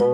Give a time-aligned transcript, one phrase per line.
[0.00, 0.06] 皆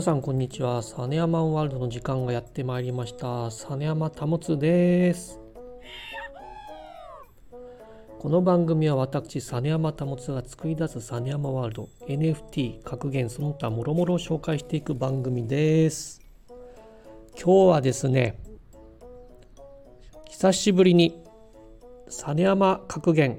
[0.00, 0.82] さんこんにちは。
[0.82, 3.50] サネアマンワールドの時間がやってまいりました。
[3.50, 5.38] サネアマタツです。
[8.18, 11.88] この番組は私サネヤマタモツが作り出すサネヤマワールド。
[12.06, 16.22] NFT 格言その他もろもろを紹介していく番組です。
[17.36, 18.40] 今日はですね
[20.26, 21.27] 久しぶりに
[22.10, 23.38] サネヤマ格言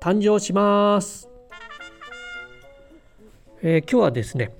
[0.00, 1.28] 誕生します、
[3.62, 4.54] えー、今日はですね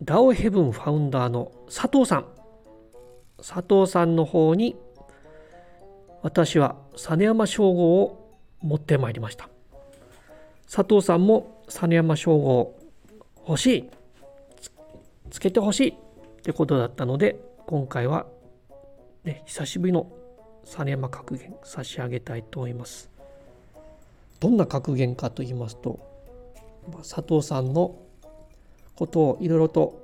[0.00, 2.26] ダオヘブンファウンダーの佐藤さん。
[3.38, 4.76] 佐藤さんの方に
[6.22, 9.48] 私は実山称号を持ってまいりました。
[10.70, 12.78] 佐藤さんも実山称号
[13.46, 13.90] 欲しい
[15.30, 15.94] つけてほしいっ
[16.42, 18.26] てことだったので今回は、
[19.24, 20.06] ね、久しぶりの
[20.64, 23.10] 実山格言差し上げたいと思います
[24.40, 25.98] どんな格言かと言いますと
[26.98, 27.96] 佐藤さんの
[28.96, 30.00] ことをいろいろと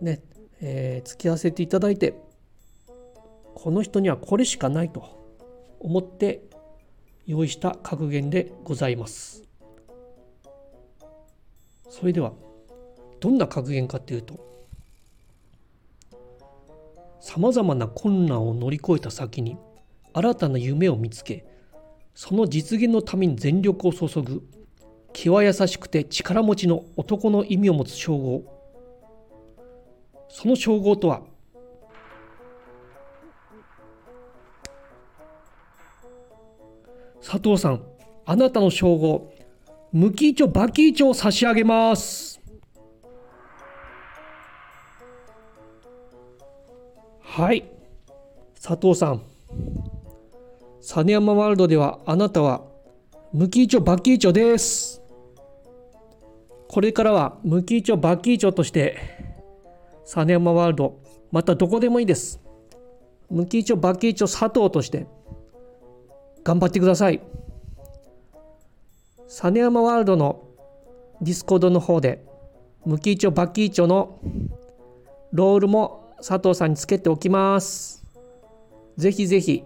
[0.00, 0.20] ね、
[0.60, 2.14] えー、付き合わせていただいて
[3.54, 5.04] この人にはこれしかないと
[5.80, 6.42] 思って
[7.26, 9.42] 用意した格言でございます。
[11.88, 12.32] それでは
[13.20, 14.38] どんな格言かというと
[17.20, 19.56] さまざまな困難を乗り越えた先に
[20.16, 21.44] 新たな夢を見つけ
[22.14, 24.42] その実現のために全力を注ぐ
[25.12, 28.42] 気は優しくて力持ちの男の意味を持つ称号
[30.30, 31.20] その称号とは
[37.20, 37.82] 佐藤さん、
[38.24, 39.32] あなたの称号、
[39.92, 42.40] ムキーチョバキーチョを差し上げます。
[47.20, 47.68] はい、
[48.62, 49.22] 佐藤さん。
[50.80, 52.64] 実山ワールドではあなたは
[53.32, 55.02] ムキーチョバキーチョです。
[56.68, 58.98] これからはムキーチョバキーチョとして
[60.04, 60.98] 実山ワールド
[61.30, 62.40] またどこでもいいです。
[63.30, 65.06] ムキーチョバキーチョ佐藤として
[66.44, 67.20] 頑張ってください。
[69.28, 70.46] 実山ワールドの
[71.20, 72.24] ディスコードの方で、
[72.84, 74.20] ムキイチョバキイチョの
[75.32, 78.04] ロールも佐藤さんにつけておきます。
[78.96, 79.64] ぜひぜひ、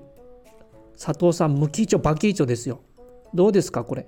[1.03, 2.83] 佐藤さん、ムキイチョバキイチョですよ。
[3.33, 4.07] どうですか、これ？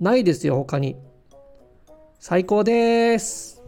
[0.00, 0.96] ないですよ、他に。
[2.18, 3.62] 最高です。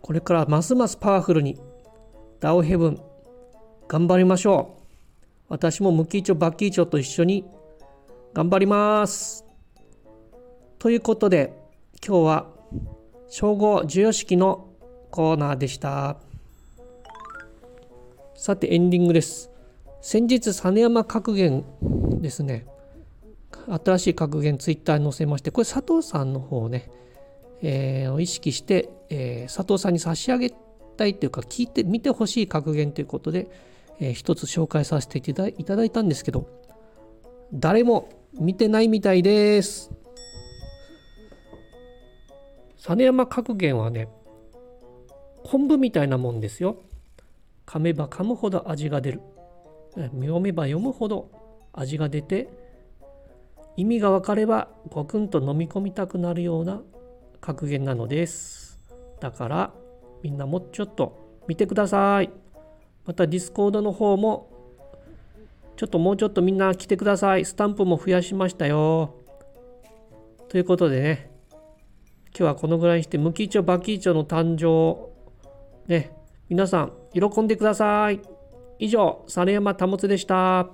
[0.00, 1.58] これからますますパワフルに
[2.38, 3.00] ダオヘブン
[3.88, 4.82] 頑張りましょう
[5.48, 7.44] 私もムキーチョバキーチョと一緒に
[8.34, 9.44] 頑張ります
[10.78, 11.54] ということで
[12.06, 12.46] 今日は
[13.28, 14.73] 称号授与式の
[15.14, 16.16] コーナーでした。
[18.34, 19.48] さてエンディングです。
[20.00, 21.64] 先日実山格言
[22.20, 22.66] ですね。
[23.84, 26.90] 新しい格言ツイッターに載せましてこれ佐藤さんの方をね、
[27.62, 30.52] えー、意識して、えー、佐藤さんに差し上げ
[30.96, 33.46] たいというか聞いてみてほしい格言ということで、
[34.00, 36.48] えー、一つ紹介させていただいたんですけど
[37.52, 39.92] 誰も見てないみたいです。
[42.76, 44.08] 実山格言はね
[45.54, 46.78] 昆布みたいなもんですよ。
[47.64, 49.20] 噛めば噛むほど味が出る。
[49.94, 51.30] 読めば読むほど
[51.72, 52.48] 味が出て
[53.76, 56.82] 意味が分かればゴクンと飲み込みたくなるような
[57.40, 58.80] 格言なのです。
[59.20, 59.72] だから
[60.24, 62.30] みんなもうちょっと見てください。
[63.06, 64.50] またディスコードの方も
[65.76, 67.44] ちょっともうちょっとみんな来てください。
[67.44, 69.14] スタンプも増やしましたよ。
[70.48, 71.30] ということでね、
[72.36, 75.13] 今日はこのぐらいにして、ムキイチョバキイチョの誕生、
[75.86, 76.12] ね、
[76.48, 78.20] 皆さん喜んでください。
[78.78, 80.68] 以上、実山保でした。